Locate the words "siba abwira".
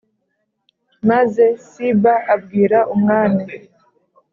1.67-2.79